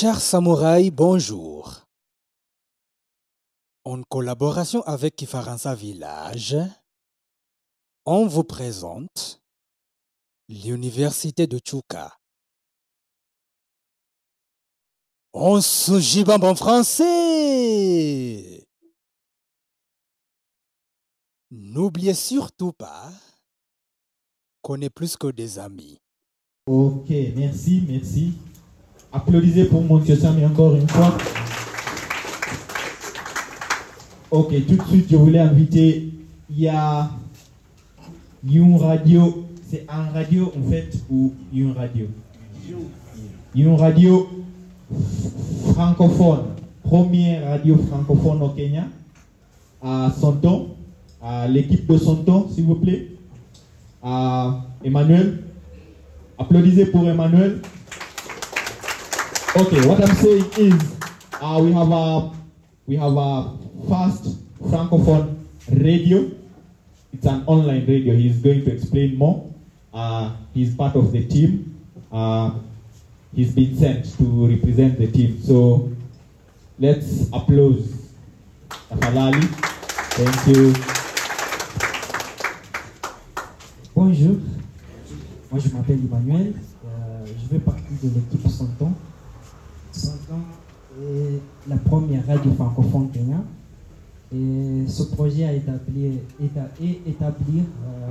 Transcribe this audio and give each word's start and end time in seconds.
Chers 0.00 0.20
samouraïs, 0.20 0.92
bonjour. 0.92 1.82
En 3.84 4.00
collaboration 4.04 4.80
avec 4.82 5.16
Kifaransa 5.16 5.74
Village, 5.74 6.56
on 8.06 8.28
vous 8.28 8.44
présente 8.44 9.42
l'université 10.48 11.48
de 11.48 11.58
Chuka. 11.58 12.16
On 15.32 15.60
se 15.60 15.98
gibambe 15.98 16.44
en 16.44 16.54
français. 16.54 17.04
N'oubliez 21.50 22.14
surtout 22.14 22.70
pas 22.72 23.10
qu'on 24.62 24.80
est 24.80 24.90
plus 24.90 25.16
que 25.16 25.26
des 25.26 25.58
amis. 25.58 25.98
Ok, 26.68 27.10
merci, 27.34 27.82
merci. 27.88 28.34
Applaudissez 29.10 29.64
pour 29.64 29.82
mon 29.82 30.04
Sami 30.04 30.44
encore 30.44 30.74
une 30.74 30.86
fois. 30.86 31.16
Ok, 34.30 34.52
tout 34.66 34.76
de 34.76 34.82
suite, 34.82 35.06
je 35.10 35.16
voulais 35.16 35.38
inviter, 35.38 36.12
il 36.50 36.60
y 36.60 36.68
radio, 38.76 39.46
c'est 39.70 39.86
un 39.88 40.10
radio 40.12 40.52
en 40.54 40.70
fait, 40.70 40.92
ou 41.10 41.32
une 41.52 41.72
radio? 41.72 42.06
Une 43.54 43.74
radio 43.74 44.28
francophone, 45.72 46.44
première 46.82 47.48
radio 47.48 47.78
francophone 47.78 48.42
au 48.42 48.50
Kenya, 48.50 48.88
à 49.82 50.12
Sonton, 50.20 50.76
à 51.22 51.48
l'équipe 51.48 51.86
de 51.86 51.96
Sonton, 51.96 52.46
s'il 52.54 52.64
vous 52.64 52.74
plaît, 52.74 53.12
à 54.02 54.66
Emmanuel. 54.84 55.44
Applaudissez 56.36 56.86
pour 56.86 57.08
Emmanuel. 57.08 57.62
Okay, 59.56 59.86
what 59.88 59.98
I'm 60.04 60.14
saying 60.16 60.44
is, 60.58 60.96
uh, 61.40 61.58
we 61.62 61.72
have 61.72 61.90
a 61.90 62.30
we 62.86 62.96
have 62.96 63.16
a 63.16 63.56
fast 63.88 64.36
francophone 64.60 65.38
radio. 65.72 66.30
It's 67.12 67.24
an 67.26 67.44
online 67.46 67.86
radio. 67.86 68.14
He's 68.14 68.38
going 68.40 68.64
to 68.66 68.72
explain 68.72 69.16
more. 69.16 69.50
Uh, 69.92 70.36
he's 70.52 70.76
part 70.76 70.94
of 70.96 71.12
the 71.12 71.26
team. 71.26 71.80
Uh, 72.12 72.58
he's 73.34 73.54
been 73.54 73.74
sent 73.76 74.16
to 74.18 74.46
represent 74.46 74.98
the 74.98 75.10
team. 75.10 75.40
So 75.42 75.90
let's 76.78 77.28
applaud 77.32 77.82
Tafalali. 78.90 79.42
Thank 80.12 80.56
you. 80.56 80.74
Bonjour, 83.94 84.36
moi 85.50 85.58
je 85.58 85.68
m'appelle 85.70 85.98
Emmanuel, 86.04 86.52
euh, 86.86 87.26
je 87.26 87.48
fais 87.48 87.58
partie 87.58 87.82
de 88.00 88.10
l'équipe 88.14 88.48
Santon. 88.48 88.92
Santon 89.92 90.40
est 91.00 91.40
la 91.68 91.76
première 91.76 92.26
radio 92.26 92.52
francophone 92.52 93.10
Kenya 93.10 93.42
et 94.32 94.84
ce 94.86 95.04
projet 95.04 95.44
a 95.44 95.54
établi, 95.54 96.18
euh, 96.40 98.10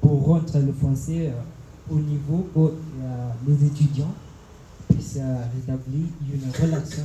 pour 0.00 0.24
rendre 0.24 0.58
le 0.58 0.72
français 0.72 1.28
euh, 1.28 1.94
au 1.94 1.98
niveau 1.98 2.48
où 2.54 2.66
euh, 2.66 3.30
les 3.46 3.66
étudiants 3.66 4.14
puissent 4.88 5.18
rétablir 5.54 6.06
une 6.32 6.50
relation 6.50 7.04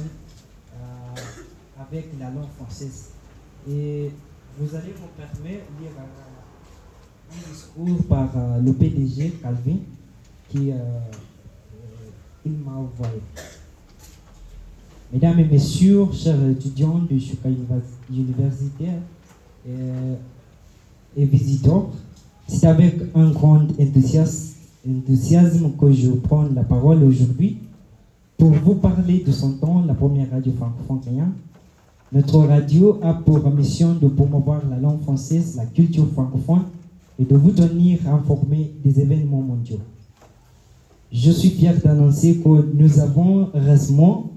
avec 1.78 2.10
la 2.20 2.30
langue 2.30 2.50
française. 2.58 3.10
Et 3.70 4.12
vous 4.58 4.76
allez 4.76 4.94
me 4.94 5.08
permettre 5.18 5.66
de 5.78 5.82
lire 5.82 5.92
un 7.32 7.52
discours 7.52 8.08
par 8.08 8.30
le 8.64 8.74
PDG 8.74 9.32
Calvin 9.42 9.78
qui 10.50 10.72
il 12.46 12.52
m'a 12.54 12.72
envoyé. 12.72 13.22
Mesdames 15.16 15.40
et 15.40 15.46
messieurs, 15.46 16.08
chers 16.12 16.46
étudiants 16.50 17.00
de 17.10 17.16
Univers- 17.16 17.82
Université 18.12 18.88
et 21.16 21.24
visiteurs, 21.24 21.86
c'est 22.50 22.68
avec 22.68 22.96
un 23.16 23.32
grand 23.32 23.62
enthousiasme, 23.80 24.56
enthousiasme 24.86 25.72
que 25.80 25.90
je 25.94 26.10
prends 26.10 26.44
la 26.54 26.64
parole 26.66 27.02
aujourd'hui 27.06 27.60
pour 28.38 28.50
vous 28.50 28.76
parler 28.76 29.24
de 29.26 29.32
son 29.32 29.52
temps, 29.54 29.86
la 29.88 29.94
première 29.94 30.30
radio 30.32 30.52
francophone. 30.52 31.00
Notre 32.12 32.40
radio 32.40 33.00
a 33.02 33.14
pour 33.14 33.50
mission 33.52 33.94
de 33.94 34.10
promouvoir 34.10 34.64
la 34.70 34.80
langue 34.80 35.02
française, 35.04 35.56
la 35.56 35.66
culture 35.66 36.10
francophone 36.12 36.64
et 37.18 37.24
de 37.24 37.38
vous 37.38 37.52
tenir 37.52 38.00
informés 38.14 38.70
des 38.84 39.00
événements 39.00 39.40
mondiaux. 39.40 39.80
Je 41.10 41.32
suis 41.32 41.52
fier 41.52 41.74
d'annoncer 41.82 42.36
que 42.44 42.68
nous 42.74 43.00
avons 43.00 43.48
récemment 43.54 44.32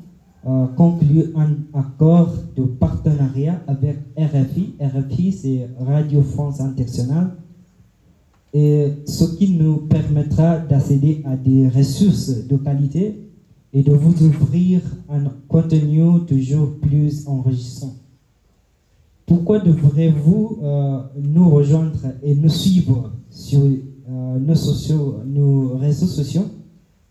euh, 0.48 0.66
conclu 0.76 1.26
un 1.36 1.56
accord 1.78 2.32
de 2.56 2.62
partenariat 2.62 3.60
avec 3.66 3.98
RFI. 4.16 4.76
RFI, 4.80 5.32
c'est 5.32 5.68
Radio 5.78 6.22
France 6.22 6.60
Internationale. 6.60 7.36
Et 8.54 8.92
ce 9.04 9.36
qui 9.36 9.52
nous 9.58 9.76
permettra 9.76 10.58
d'accéder 10.58 11.22
à 11.26 11.36
des 11.36 11.68
ressources 11.68 12.46
de 12.46 12.56
qualité 12.56 13.28
et 13.74 13.82
de 13.82 13.92
vous 13.92 14.26
offrir 14.26 14.80
un 15.10 15.24
contenu 15.48 16.24
toujours 16.26 16.76
plus 16.80 17.28
enrichissant. 17.28 17.96
Pourquoi 19.26 19.58
devrez-vous 19.58 20.60
euh, 20.62 21.00
nous 21.20 21.50
rejoindre 21.50 22.14
et 22.22 22.34
nous 22.34 22.48
suivre 22.48 23.12
sur 23.28 23.60
euh, 23.60 24.38
nos 25.26 25.76
réseaux 25.76 26.06
sociaux? 26.06 26.46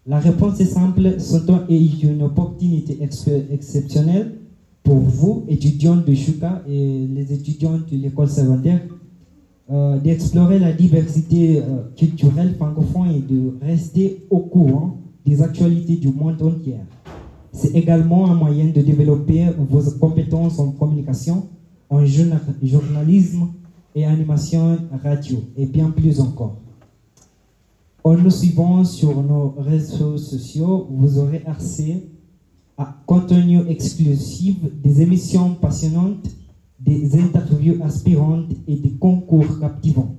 La 0.08 0.20
réponse 0.20 0.60
est 0.62 0.66
simple. 0.66 1.20
Ce 1.20 1.38
temps 1.38 1.62
est 1.68 2.04
une 2.04 2.22
opportunité 2.24 2.98
ex- 3.02 3.26
exceptionnelle 3.52 4.36
pour 4.84 4.96
vous, 4.96 5.44
étudiants 5.50 5.98
de 5.98 6.14
Shuka 6.14 6.64
et 6.70 7.06
les 7.14 7.34
étudiants 7.34 7.78
de 7.78 7.98
l'école 7.98 8.30
secondaire, 8.30 8.82
euh, 9.70 10.00
d'explorer 10.00 10.60
la 10.60 10.72
diversité 10.72 11.58
euh, 11.58 11.82
culturelle 11.98 12.56
francophone 12.56 13.10
et 13.10 13.20
de 13.20 13.54
rester 13.62 14.26
au 14.30 14.40
courant 14.40 14.96
des 15.26 15.42
actualités 15.42 15.98
du 15.98 16.08
monde 16.08 16.42
entier. 16.42 16.76
C'est 17.52 17.76
également 17.76 18.30
un 18.32 18.36
moyen 18.36 18.68
de 18.68 18.80
développer 18.82 19.44
vos 19.70 19.82
compétences 20.00 20.58
en 20.60 20.72
communication, 20.72 21.48
en 21.90 22.06
journa- 22.06 22.40
journalisme 22.64 23.48
et 23.94 24.06
animation 24.06 24.78
radio, 25.04 25.40
et 25.58 25.66
bien 25.66 25.90
plus 25.90 26.22
encore. 26.22 26.56
En 28.08 28.16
nous 28.16 28.30
suivant 28.30 28.86
sur 28.86 29.22
nos 29.22 29.54
réseaux 29.58 30.16
sociaux, 30.18 30.88
vous 30.90 31.20
aurez 31.20 31.44
accès 31.46 32.08
à 32.78 32.96
contenu 33.06 33.68
exclusif, 33.68 34.56
des 34.82 35.02
émissions 35.02 35.56
passionnantes, 35.56 36.26
des 36.80 37.20
interviews 37.20 37.84
inspirantes 37.84 38.54
et 38.66 38.78
des 38.78 38.92
concours 38.92 39.60
captivants. 39.60 40.16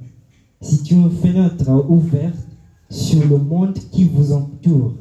C'est 0.60 0.91
une 0.91 1.10
fenêtre 1.10 1.71
ouverte 1.88 2.47
sur 2.91 3.26
le 3.26 3.38
monde 3.38 3.78
qui 3.91 4.05
vous 4.05 4.34
entoure. 4.34 4.93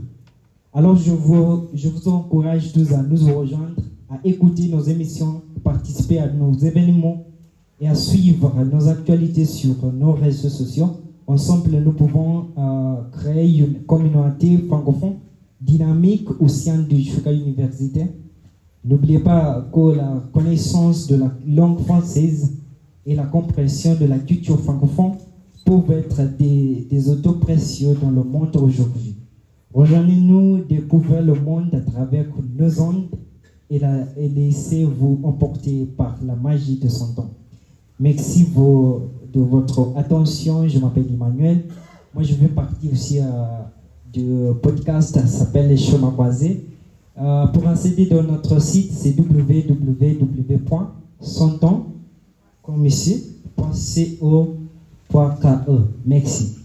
Alors 0.74 0.96
je 0.96 1.12
vous, 1.12 1.68
je 1.74 1.90
vous 1.90 2.08
encourage 2.08 2.72
tous 2.72 2.94
à 2.94 3.04
nous 3.04 3.38
rejoindre, 3.38 3.82
à 4.10 4.18
écouter 4.24 4.70
nos 4.70 4.84
émissions, 4.84 5.42
participer 5.62 6.20
à 6.20 6.32
nos 6.32 6.54
événements 6.54 7.26
et 7.82 7.90
à 7.90 7.96
suivre 7.96 8.54
nos 8.64 8.88
actualités 8.88 9.44
sur 9.44 9.76
nos 9.92 10.14
réseaux 10.14 10.48
sociaux. 10.48 11.02
Ensemble, 11.28 11.82
nous 11.84 11.92
pouvons 11.92 12.48
euh, 12.58 13.02
créer 13.12 13.60
une 13.60 13.82
communauté 13.86 14.58
francophone 14.60 15.16
dynamique 15.60 16.28
au 16.40 16.48
sein 16.48 16.80
du 16.80 17.02
Shuka 17.02 17.34
Université. 17.34 18.06
N'oubliez 18.86 19.20
pas 19.20 19.68
que 19.74 19.96
la 19.98 20.24
connaissance 20.32 21.08
de 21.08 21.18
la 21.18 21.32
langue 21.46 21.80
française 21.80 22.54
et 23.06 23.14
la 23.16 23.26
compréhension 23.26 23.96
de 24.00 24.06
la 24.06 24.20
culture 24.20 24.60
francophone 24.62 25.14
peuvent 25.66 25.92
être 25.92 26.22
des, 26.38 26.88
des 26.90 27.10
autos 27.10 27.34
précieux 27.34 27.98
dans 28.02 28.12
le 28.12 28.24
monde 28.24 28.56
aujourd'hui. 28.56 29.16
Rejoignez-nous 29.74 30.60
découvrir 30.64 31.22
le 31.24 31.34
monde 31.34 31.74
à 31.74 31.82
travers 31.82 32.26
nos 32.58 32.82
ondes 32.82 33.08
et, 33.70 33.80
la- 33.80 34.06
et 34.18 34.30
laissez-vous 34.30 35.20
emporter 35.24 35.86
par 35.98 36.18
la 36.26 36.36
magie 36.36 36.78
de 36.80 36.88
son 36.88 37.14
temps. 37.14 37.32
Merci 38.00 38.46
vo- 38.46 39.02
de 39.34 39.42
votre 39.42 39.94
attention. 39.96 40.68
Je 40.68 40.80
m'appelle 40.80 41.06
Emmanuel. 41.12 41.66
Moi, 42.14 42.24
je 42.24 42.34
fais 42.34 42.48
partie 42.48 42.90
aussi 42.92 43.20
euh, 43.20 43.24
du 44.12 44.54
podcast 44.62 45.14
ça 45.16 45.28
s'appelle 45.28 45.68
Les 45.68 45.78
Chemins 45.78 46.12
Croisés. 46.12 46.66
Euh, 47.20 47.48
pour 47.48 47.68
accéder 47.68 48.06
dans 48.06 48.22
notre 48.24 48.62
site, 48.62 48.92
c'est 48.94 49.16
www.sonton, 49.18 50.66
.co.ke. 52.64 53.18
Merci. 56.06 56.58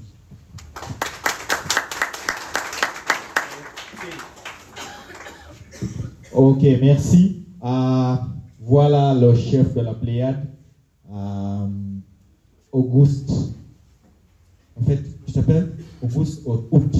Ok, 6.34 6.62
merci. 6.80 7.44
Euh, 7.64 8.14
voilà 8.60 9.14
le 9.14 9.34
chef 9.34 9.74
de 9.74 9.80
la 9.80 9.94
Pléiade, 9.94 10.46
euh, 11.12 11.66
Auguste. 12.72 13.30
En 14.80 14.84
fait, 14.84 15.02
tu 15.26 15.32
t'appelles 15.32 15.72
Auguste 16.02 16.40
ou 16.46 16.64
Août 16.70 16.96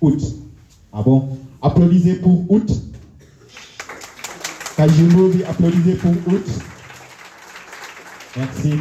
Août. 0.00 0.22
Ah 0.92 1.02
bon? 1.02 1.28
Applaudissez 1.60 2.16
pour 2.16 2.50
août. 2.50 2.70
Kajulobi, 4.76 5.44
applaudissez 5.44 5.94
pour 5.94 6.10
août. 6.10 6.46
Merci. 8.36 8.72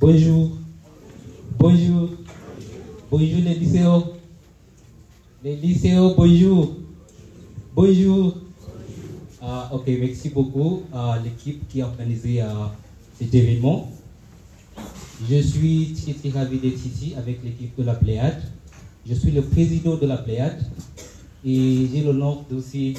Bonjour. 0.00 0.50
Bonjour. 1.58 2.10
Bonjour 3.10 3.38
les 3.40 3.54
lycéens. 3.54 4.04
Les 5.42 5.56
lycéens, 5.56 6.12
bonjour. 6.16 6.76
Bonjour. 7.74 8.34
Ah, 9.42 9.70
ok, 9.72 9.84
merci 9.86 10.30
beaucoup 10.30 10.82
à 10.92 11.18
l'équipe 11.22 11.66
qui 11.68 11.80
a 11.80 11.86
organisé 11.86 12.42
euh, 12.42 12.46
cet 13.18 13.34
événement. 13.34 13.90
Je 15.28 15.40
suis 15.40 15.94
très 15.94 16.12
très 16.12 16.38
ravi 16.38 16.58
d'être 16.58 16.84
ici 16.86 17.14
avec 17.16 17.42
l'équipe 17.42 17.76
de 17.76 17.84
la 17.84 17.94
Pléiade. 17.94 18.40
Je 19.06 19.14
suis 19.14 19.30
le 19.32 19.42
président 19.42 19.96
de 19.96 20.06
la 20.06 20.18
Pléiade 20.18 20.62
et 21.44 21.88
j'ai 21.92 22.02
l'honneur 22.02 22.44
d'aussi 22.48 22.94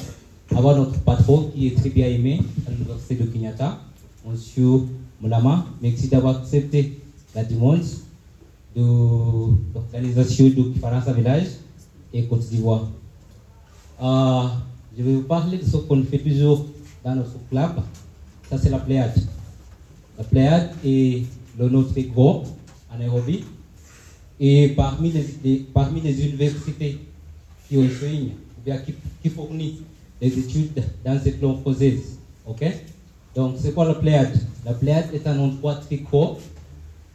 avoir 0.54 0.76
notre 0.76 0.98
patron 1.00 1.50
qui 1.54 1.68
est 1.68 1.76
très 1.76 1.90
bien 1.90 2.08
aimé 2.08 2.40
à 2.66 2.70
l'université 2.70 3.14
de 3.14 3.24
Kenyatta, 3.24 3.80
Monsieur 4.28 4.80
Moulama. 5.20 5.66
Merci 5.80 6.08
d'avoir 6.08 6.38
accepté 6.38 6.98
la 7.34 7.44
demande 7.44 7.84
de 8.76 8.82
l'organisation 9.74 10.48
du 10.48 10.74
Faransa 10.80 11.12
Village 11.12 11.46
et 12.12 12.24
Côte 12.24 12.48
d'Ivoire. 12.48 12.88
Euh, 14.02 14.48
je 14.98 15.02
vais 15.02 15.14
vous 15.14 15.22
parler 15.22 15.58
de 15.58 15.64
ce 15.64 15.76
qu'on 15.76 16.02
fait 16.02 16.18
toujours 16.18 16.66
dans 17.04 17.14
notre 17.14 17.36
club. 17.48 17.72
Ça, 18.50 18.58
c'est 18.58 18.70
la 18.70 18.78
Pléiade. 18.78 19.14
La 20.20 20.26
Pléiade 20.26 20.70
est 20.84 21.22
le 21.58 21.70
notre 21.70 21.98
gros 22.12 22.44
à 22.92 22.98
Nairobi. 22.98 23.42
Et 24.38 24.68
parmi 24.68 25.12
les, 25.12 25.66
parmi 25.72 26.02
les 26.02 26.26
universités 26.26 26.98
qui 27.66 27.78
enseignent, 27.78 28.34
ou 28.58 28.62
bien 28.62 28.76
qui, 28.76 28.92
qui 29.22 29.30
fournissent 29.30 29.80
des 30.20 30.38
études 30.38 30.84
dans 31.02 31.18
cette 31.18 31.40
langue 31.40 31.62
française. 31.62 32.18
OK? 32.46 32.62
Donc, 33.34 33.54
c'est 33.58 33.72
quoi 33.72 33.86
la 33.86 33.94
Pléiade 33.94 34.38
La 34.66 34.74
Pléiade 34.74 35.08
est 35.14 35.26
un 35.26 35.38
endroit 35.38 35.76
très 35.76 35.96
gros, 35.96 36.36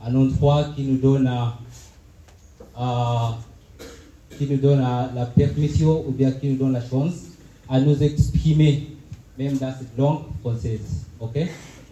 un 0.04 0.16
endroit 0.16 0.72
qui 0.76 0.82
nous 0.82 0.98
donne 0.98 1.28
à, 1.28 1.60
qui 4.36 4.48
nous 4.48 4.58
donne 4.58 4.80
la 4.80 5.26
permission 5.28 6.04
ou 6.08 6.12
bien 6.12 6.32
qui 6.32 6.48
nous 6.48 6.58
donne 6.58 6.74
la 6.74 6.84
chance 6.84 7.26
à 7.70 7.80
nous 7.80 8.02
exprimer, 8.02 8.88
même 9.38 9.60
dans 9.60 9.72
cette 9.78 9.96
langue 9.96 10.22
française. 10.42 11.06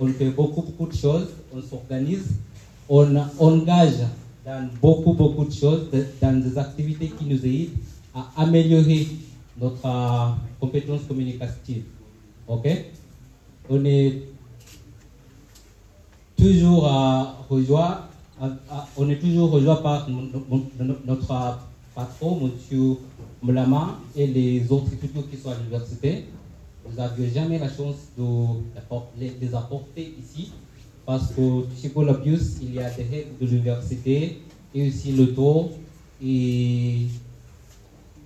On 0.03 0.07
fait 0.07 0.31
beaucoup, 0.31 0.61
beaucoup 0.63 0.87
de 0.87 0.93
choses, 0.97 1.29
on 1.55 1.61
s'organise, 1.61 2.35
on 2.89 3.15
engage 3.39 3.99
dans 4.45 4.69
beaucoup, 4.81 5.13
beaucoup 5.13 5.45
de 5.45 5.53
choses, 5.53 5.83
dans 6.21 6.41
des 6.43 6.57
activités 6.57 7.07
qui 7.07 7.23
nous 7.23 7.45
aident 7.45 7.69
à 8.13 8.41
améliorer 8.41 9.07
notre 9.57 9.85
euh, 9.85 10.31
compétence 10.59 11.03
communicative. 11.07 11.83
Ok? 12.49 12.67
On 13.69 13.85
est 13.85 14.17
toujours 16.35 16.83
rejoint, 17.49 18.01
on 18.97 19.09
est 19.09 19.15
toujours 19.15 19.51
rejoint 19.51 19.77
par 19.77 20.09
no- 20.09 20.43
no- 20.49 20.65
no- 20.83 20.95
notre 21.05 21.59
patron, 21.95 22.41
M. 22.45 22.95
Moulama, 23.41 23.99
et 24.17 24.27
les 24.27 24.69
autres 24.69 24.91
étudiants 24.91 25.23
qui 25.31 25.37
sont 25.37 25.51
à 25.51 25.55
l'université. 25.55 26.25
Nous 26.85 26.97
n'avions 26.97 27.33
jamais 27.33 27.59
la 27.59 27.69
chance 27.69 28.09
de 28.17 28.23
les, 29.19 29.55
apporter 29.55 30.15
ici, 30.21 30.51
parce 31.05 31.31
que 31.33 31.65
chez 31.81 31.89
Colabius, 31.89 32.57
il 32.61 32.75
y 32.75 32.79
a 32.79 32.89
des 32.89 33.03
règles 33.03 33.37
de 33.39 33.45
l'université, 33.45 34.41
et 34.75 34.87
aussi 34.87 35.11
le 35.13 35.33
taux, 35.33 35.71
et 36.23 37.07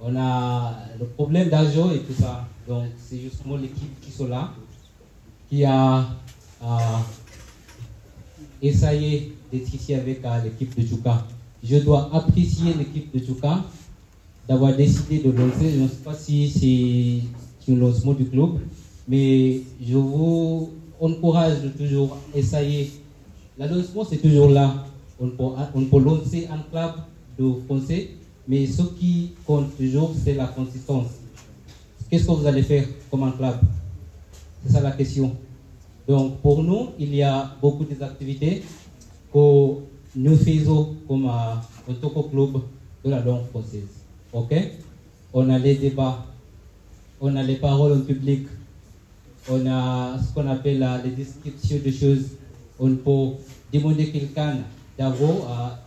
on 0.01 0.15
a 0.15 0.75
le 0.99 1.05
problème 1.05 1.49
d'argent 1.49 1.91
et 1.91 1.99
tout 1.99 2.13
ça. 2.19 2.47
Donc, 2.67 2.85
c'est 2.97 3.19
justement 3.19 3.57
l'équipe 3.57 3.99
qui 4.01 4.11
sont 4.11 4.27
là, 4.27 4.53
qui 5.49 5.63
a 5.63 6.05
essayé 8.61 9.35
d'être 9.51 9.73
ici 9.73 9.93
avec 9.93 10.23
euh, 10.25 10.43
l'équipe 10.43 10.77
de 10.77 10.85
Tchouka. 10.85 11.25
Je 11.63 11.77
dois 11.77 12.09
apprécier 12.13 12.73
l'équipe 12.73 13.13
de 13.13 13.19
Tchouka 13.19 13.63
d'avoir 14.47 14.75
décidé 14.75 15.19
de 15.19 15.31
lancer. 15.31 15.71
Je 15.71 15.81
ne 15.81 15.87
sais 15.87 16.03
pas 16.03 16.13
si 16.13 16.49
c'est 16.49 17.46
un 17.69 17.75
lancement 17.75 18.13
du 18.13 18.25
club, 18.25 18.59
mais 19.07 19.61
je 19.81 19.95
vous 19.95 20.71
encourage 20.99 21.61
de 21.61 21.69
toujours 21.69 22.17
essayer. 22.35 22.91
Le 23.57 23.67
lancement, 23.67 24.03
c'est 24.03 24.17
toujours 24.17 24.49
là. 24.49 24.85
On 25.19 25.29
peut, 25.29 25.43
on 25.75 25.85
peut 25.85 25.99
lancer 25.99 26.47
un 26.51 26.59
club 26.69 26.91
de 27.39 27.51
français, 27.65 28.09
mais 28.47 28.65
ce 28.65 28.83
qui 28.83 29.31
compte 29.45 29.75
toujours, 29.75 30.11
c'est 30.23 30.33
la 30.33 30.47
consistance. 30.47 31.07
Qu'est-ce 32.09 32.25
que 32.25 32.31
vous 32.31 32.45
allez 32.45 32.63
faire 32.63 32.85
comme 33.11 33.23
un 33.23 33.31
club? 33.31 33.57
C'est 34.63 34.73
ça 34.73 34.81
la 34.81 34.91
question. 34.91 35.35
Donc, 36.07 36.37
pour 36.37 36.63
nous, 36.63 36.89
il 36.97 37.13
y 37.13 37.21
a 37.21 37.51
beaucoup 37.61 37.83
d'activités 37.83 38.63
que 39.33 39.73
nous 40.15 40.35
faisons 40.35 40.95
comme 41.07 41.25
un 41.25 41.61
Club 41.93 42.61
de 43.03 43.09
la 43.09 43.21
langue 43.21 43.45
française. 43.49 44.05
OK? 44.33 44.53
On 45.33 45.49
a 45.49 45.59
les 45.59 45.75
débats, 45.75 46.25
on 47.19 47.35
a 47.35 47.43
les 47.43 47.55
paroles 47.55 47.93
en 47.93 48.01
public, 48.01 48.47
on 49.49 49.65
a 49.65 50.17
ce 50.19 50.33
qu'on 50.33 50.47
appelle 50.47 50.85
les 51.03 51.11
descriptions 51.11 51.79
de 51.83 51.91
choses. 51.91 52.25
On 52.79 52.93
peut 52.95 53.37
demander 53.73 54.11
quelqu'un 54.11 54.57
d'avoir, 54.97 55.51
à, 55.51 55.81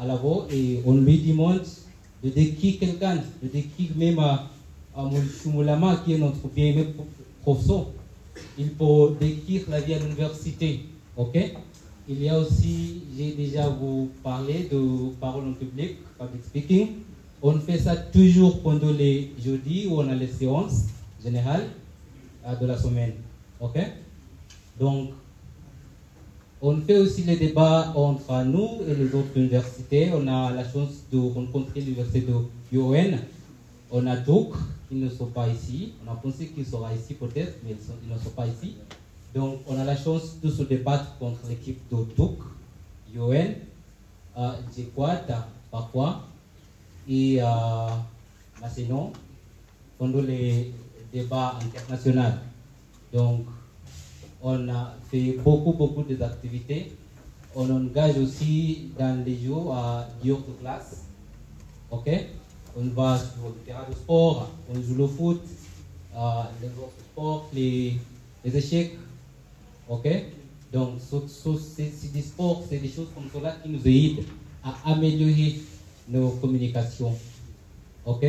à 0.00 0.06
et 0.52 0.80
on 0.86 0.94
lui 0.94 1.18
demande 1.18 1.62
de 2.22 2.28
décrire 2.30 2.78
quelqu'un, 2.78 3.16
de 3.42 3.48
décrire 3.48 3.90
même 3.96 4.18
à, 4.20 4.50
à. 4.94 5.10
Moulama 5.46 5.96
qui 6.04 6.12
est 6.14 6.18
notre 6.18 6.38
pro- 6.38 7.06
professeur. 7.42 7.86
Il 8.56 8.70
peut 8.70 9.16
décrire 9.20 9.62
la 9.68 9.80
vie 9.80 9.94
à 9.94 9.98
l'université. 9.98 10.84
Ok? 11.16 11.36
Il 12.08 12.22
y 12.22 12.28
a 12.28 12.38
aussi, 12.38 13.02
j'ai 13.16 13.32
déjà 13.32 13.68
vous 13.68 14.10
parlé 14.22 14.68
de 14.70 15.10
parole 15.20 15.48
en 15.48 15.52
public, 15.52 15.96
public 16.18 16.44
speaking. 16.44 16.88
On 17.44 17.58
fait 17.58 17.78
ça 17.78 17.96
toujours 17.96 18.62
pendant 18.62 18.92
les 18.92 19.32
jeudis 19.44 19.88
où 19.88 19.98
on 20.00 20.08
a 20.08 20.14
les 20.14 20.28
séances 20.28 20.84
générales 21.22 21.66
euh, 22.46 22.54
de 22.54 22.66
la 22.66 22.78
semaine. 22.78 23.14
Ok? 23.60 23.78
Donc, 24.78 25.10
on 26.60 26.76
fait 26.82 26.98
aussi 26.98 27.24
les 27.24 27.36
débats 27.36 27.92
entre 27.96 28.44
nous 28.44 28.82
et 28.86 28.94
les 28.94 29.12
autres 29.12 29.36
universités. 29.36 30.12
On 30.14 30.28
a 30.28 30.52
la 30.52 30.62
chance 30.62 31.02
de 31.12 31.18
rencontrer 31.18 31.80
l'université 31.80 32.20
de 32.20 32.32
UON. 32.76 33.18
On 33.90 34.06
a 34.06 34.16
Duke, 34.16 34.54
qui 34.88 34.94
ne 34.94 35.08
sont 35.10 35.26
pas 35.26 35.48
ici. 35.48 35.94
On 36.06 36.12
a 36.12 36.14
pensé 36.14 36.46
qu'ils 36.46 36.64
seraient 36.64 36.94
ici 36.94 37.14
peut-être, 37.14 37.54
mais 37.64 37.70
ils, 37.72 38.14
ne 38.14 38.18
sont 38.20 38.30
pas 38.30 38.46
ici. 38.46 38.76
Donc, 39.34 39.58
on 39.66 39.76
a 39.76 39.84
la 39.84 39.96
chance 39.96 40.36
de 40.40 40.48
se 40.48 40.62
débattre 40.62 41.18
contre 41.18 41.40
l'équipe 41.48 41.80
de 41.90 43.16
UON, 43.16 43.54
euh, 44.38 44.52
Jequat, 44.76 45.22
parfois, 45.72 46.28
et 47.08 47.42
euh, 47.42 47.46
Massénon, 48.60 49.12
pendant 49.98 50.20
les 50.20 50.72
débats 51.12 51.58
internationaux. 51.62 52.36
Donc, 53.12 53.44
on 54.42 54.68
a 54.68 54.94
fait 55.10 55.32
beaucoup, 55.44 55.72
beaucoup 55.72 56.02
d'activités. 56.02 56.92
On 57.54 57.68
engage 57.70 58.16
aussi 58.18 58.90
dans 58.98 59.22
les 59.24 59.38
jours 59.38 59.74
à 59.74 60.06
jours 60.24 60.40
de 60.48 60.52
classe. 60.60 61.04
OK? 61.90 62.08
On 62.76 62.84
va 62.94 63.18
sur 63.18 63.48
le 63.48 63.54
terrain 63.66 63.84
de 63.88 63.94
sport, 63.94 64.48
on 64.70 64.80
joue 64.80 64.94
le 64.94 65.06
foot, 65.06 65.40
euh, 66.16 66.42
les 66.62 66.68
sports, 67.12 67.44
les, 67.52 67.96
les 68.44 68.56
échecs. 68.56 68.92
OK? 69.88 70.08
Donc, 70.72 70.94
ce- 70.98 71.28
ce- 71.28 71.56
c'est 71.56 71.90
c'est 71.90 72.10
des 72.12 72.22
sports, 72.22 72.62
c'est 72.66 72.78
des 72.78 72.88
choses 72.88 73.08
comme 73.14 73.24
cela 73.32 73.52
qui 73.62 73.68
nous 73.68 73.86
aident 73.86 74.24
à 74.64 74.92
améliorer 74.92 75.58
nos 76.08 76.30
communications. 76.40 77.14
OK? 78.04 78.24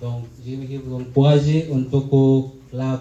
Donc, 0.00 0.24
j'aimerais 0.44 0.78
vous 0.78 0.96
encourager 0.96 1.68
en 1.72 1.82
tant 1.82 2.00
que 2.00 2.70
club 2.70 3.00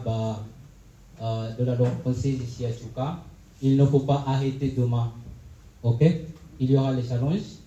euh, 1.21 1.55
de 1.57 1.63
la 1.63 1.75
langue 1.75 1.99
française 2.01 2.35
ici 2.41 2.65
à 2.65 2.71
Chouka. 2.71 3.23
Il 3.61 3.77
ne 3.77 3.85
faut 3.85 3.99
pas 3.99 4.23
arrêter 4.27 4.73
demain. 4.77 5.11
OK? 5.81 6.03
Il 6.59 6.71
y 6.71 6.75
aura 6.75 6.93
les 6.93 7.03
challenges. 7.03 7.59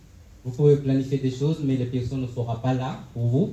Vous 0.44 0.52
pouvez 0.52 0.76
planifier 0.76 1.18
des 1.18 1.30
choses, 1.30 1.58
mais 1.64 1.76
les 1.76 1.86
personnes 1.86 2.22
ne 2.22 2.26
seront 2.26 2.56
pas 2.56 2.74
là 2.74 3.00
pour 3.12 3.26
vous. 3.26 3.52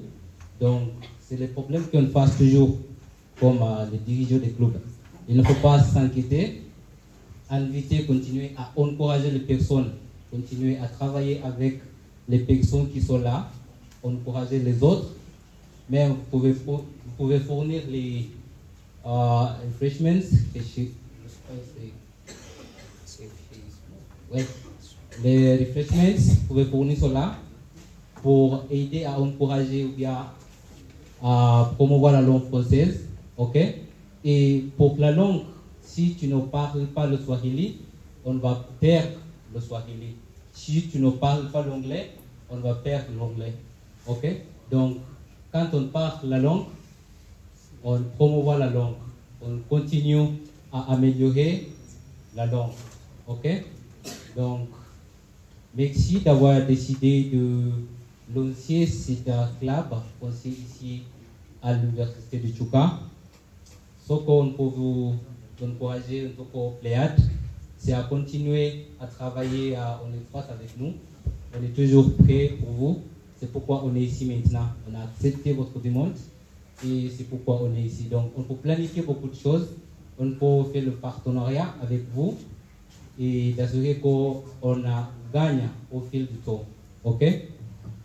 Donc, 0.59 0.89
c'est 1.19 1.37
les 1.37 1.47
problèmes 1.47 1.85
qu'on 1.87 2.07
face 2.07 2.37
toujours 2.37 2.77
comme 3.39 3.61
euh, 3.61 3.85
les 3.91 3.97
dirigeants 3.97 4.37
des 4.37 4.51
clubs. 4.51 4.79
Il 5.27 5.37
ne 5.37 5.43
faut 5.43 5.59
pas 5.61 5.81
s'inquiéter. 5.81 6.61
Inviter, 7.49 8.05
continuer 8.05 8.51
à 8.57 8.71
encourager 8.75 9.29
les 9.29 9.39
personnes, 9.39 9.91
continuer 10.31 10.77
à 10.77 10.87
travailler 10.87 11.41
avec 11.43 11.81
les 12.27 12.39
personnes 12.39 12.89
qui 12.89 13.01
sont 13.01 13.19
là, 13.19 13.49
encourager 14.01 14.59
les 14.59 14.81
autres. 14.83 15.09
Mais 15.89 16.07
vous 16.07 16.15
pouvez, 16.31 16.53
vous 16.53 16.83
pouvez 17.17 17.39
fournir 17.39 17.83
les 17.89 18.29
euh, 19.05 19.45
refreshments. 19.67 20.21
Les 25.23 25.57
refreshments, 25.57 26.15
vous 26.17 26.47
pouvez 26.47 26.65
fournir 26.65 26.97
cela. 26.97 27.37
pour 28.23 28.63
aider 28.71 29.03
à 29.03 29.19
encourager 29.19 29.83
ou 29.83 29.89
bien 29.89 30.25
à 31.21 31.71
promouvoir 31.75 32.13
la 32.13 32.21
langue 32.21 32.47
française. 32.47 33.01
Ok? 33.37 33.57
Et 34.23 34.63
pour 34.77 34.95
la 34.97 35.11
langue, 35.11 35.41
si 35.81 36.15
tu 36.15 36.27
ne 36.27 36.39
parles 36.39 36.85
pas 36.87 37.05
le 37.05 37.17
Swahili, 37.17 37.75
on 38.25 38.35
va 38.35 38.65
perdre 38.79 39.19
le 39.53 39.59
Swahili. 39.59 40.15
Si 40.53 40.87
tu 40.87 40.99
ne 40.99 41.09
parles 41.09 41.49
pas 41.51 41.65
l'anglais, 41.65 42.11
on 42.49 42.57
va 42.57 42.75
perdre 42.75 43.07
l'anglais. 43.17 43.53
Ok? 44.07 44.25
Donc, 44.69 44.97
quand 45.51 45.67
on 45.73 45.85
parle 45.87 46.29
la 46.29 46.39
langue, 46.39 46.65
on 47.83 47.99
promouvoit 48.15 48.57
la 48.59 48.69
langue. 48.69 48.95
On 49.41 49.57
continue 49.67 50.27
à 50.71 50.93
améliorer 50.93 51.67
la 52.35 52.45
langue. 52.45 52.71
Ok? 53.27 53.47
Donc, 54.37 54.67
merci 55.75 56.19
d'avoir 56.19 56.65
décidé 56.65 57.29
de 57.31 57.71
lancer 58.33 58.85
cet 58.85 59.25
club 59.59 59.85
français 60.19 60.49
ici 60.49 61.01
à 61.61 61.73
l'université 61.73 62.37
de 62.37 62.47
Chuka. 62.55 62.99
Ce 64.07 64.13
qu'on 64.13 64.49
peut 64.49 64.63
vous 64.63 65.15
encourager 65.61 66.27
en 66.27 66.43
tant 66.43 66.71
que 66.81 66.87
c'est 67.83 67.91
à 67.91 68.03
continuer 68.03 68.85
à 68.97 69.07
travailler 69.07 69.75
en 69.75 70.07
étroite 70.15 70.47
avec 70.49 70.69
nous. 70.79 70.93
On 71.53 71.61
est 71.61 71.75
toujours 71.75 72.13
prêt 72.15 72.53
pour 72.57 72.69
vous. 72.69 73.01
C'est 73.37 73.51
pourquoi 73.51 73.83
on 73.83 73.93
est 73.93 74.03
ici 74.03 74.25
maintenant. 74.25 74.69
On 74.89 74.95
a 74.95 75.03
accepté 75.03 75.51
votre 75.51 75.77
demande 75.81 76.13
et 76.87 77.11
c'est 77.15 77.25
pourquoi 77.25 77.59
on 77.61 77.75
est 77.75 77.81
ici. 77.81 78.03
Donc, 78.03 78.31
on 78.37 78.43
peut 78.43 78.55
planifier 78.55 79.01
beaucoup 79.01 79.27
de 79.27 79.35
choses. 79.35 79.67
On 80.17 80.31
peut 80.31 80.71
faire 80.71 80.85
le 80.85 80.91
partenariat 80.91 81.75
avec 81.81 82.03
vous 82.15 82.37
et 83.19 83.51
d'assurer 83.51 83.95
qu'on 83.95 84.43
gagne 85.33 85.67
au 85.91 85.99
fil 85.99 86.25
du 86.27 86.37
temps. 86.37 86.63
OK? 87.03 87.25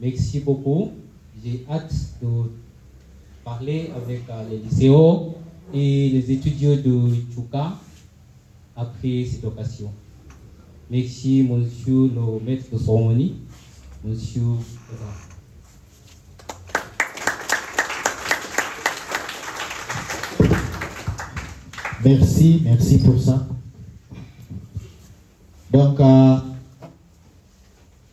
Merci 0.00 0.40
beaucoup. 0.40 0.90
J'ai 1.44 1.64
hâte 1.70 1.94
de 2.20 2.50
parler 3.44 3.90
avec 3.94 4.22
euh, 4.28 4.42
les 4.50 4.58
lycéens 4.58 5.20
et 5.72 6.08
les 6.08 6.32
étudiants 6.32 6.74
de 6.74 7.14
Chuka 7.32 7.74
après 8.78 9.24
cette 9.24 9.44
occasion. 9.44 9.92
Merci, 10.88 11.42
monsieur 11.42 12.08
le 12.14 12.44
maître 12.44 12.64
de 12.72 12.78
cérémonie, 12.78 13.34
monsieur. 14.04 14.42
Merci, 22.04 22.62
merci 22.64 22.98
pour 22.98 23.20
ça. 23.20 23.46
Donc, 25.72 25.98
euh, 26.00 26.36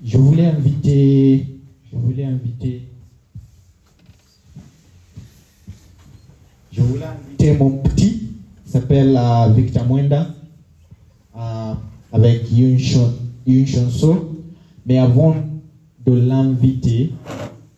je 0.04 0.18
voulais 0.18 0.48
inviter, 0.48 1.46
je 1.92 1.98
voulais 1.98 2.26
inviter, 2.26 2.90
je 6.72 6.82
voulais 6.82 7.06
inviter 7.06 7.54
mon 7.56 7.78
petit, 7.78 8.32
s'appelle 8.66 9.16
euh, 9.16 9.54
Victor 9.54 9.86
Mwenda, 9.86 10.35
avec 12.12 12.44
une, 12.56 12.78
chan- 12.80 13.14
une. 13.46 13.66
Mais 14.86 14.98
avant 14.98 15.36
de 16.06 16.14
l'inviter, 16.14 17.12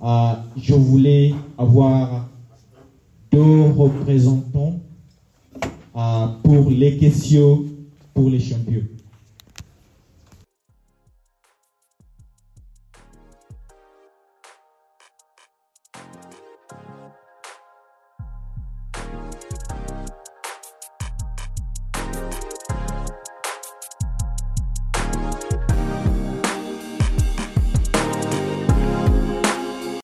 euh, 0.04 0.34
je 0.62 0.74
voulais 0.74 1.34
avoir 1.58 2.28
deux 3.32 3.62
représentants 3.76 4.80
euh, 5.96 6.28
pour 6.44 6.70
les 6.70 6.98
questions 6.98 7.64
pour 8.14 8.30
les 8.30 8.40
champions. 8.40 8.84